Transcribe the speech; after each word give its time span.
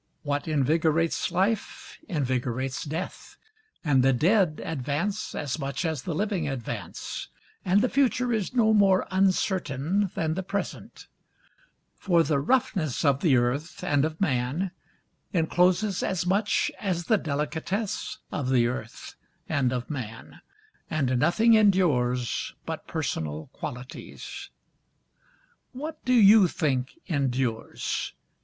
What 0.23 0.47
invigorates 0.47 1.29
life 1.31 1.99
invigorates 2.07 2.85
death, 2.85 3.37
And 3.83 4.01
the 4.01 4.13
dead 4.13 4.59
advance 4.65 5.35
as 5.35 5.59
much 5.59 5.85
as 5.85 6.01
the 6.01 6.15
living 6.15 6.47
advance, 6.47 7.27
And 7.63 7.83
the 7.83 7.87
future 7.87 8.33
is 8.33 8.55
no 8.55 8.73
more 8.73 9.05
uncertain 9.11 10.09
than 10.15 10.33
the 10.33 10.41
present, 10.41 11.05
For 11.99 12.23
the 12.23 12.39
roughness 12.39 13.05
of 13.05 13.19
the 13.21 13.37
earth 13.37 13.83
and 13.83 14.03
of 14.03 14.19
man 14.19 14.71
encloses 15.33 16.01
as 16.01 16.25
much 16.25 16.71
as 16.79 17.03
the 17.05 17.19
delicatesse 17.19 18.17
of 18.31 18.49
the 18.49 18.65
earth 18.65 19.13
and 19.47 19.71
of 19.71 19.87
man, 19.91 20.41
And 20.89 21.19
nothing 21.19 21.53
endures 21.53 22.55
but 22.65 22.87
personal 22.87 23.51
qualities. 23.53 24.49
What 25.73 26.03
do 26.05 26.13
you 26.15 26.47
think 26.47 26.97
endures? 27.05 28.13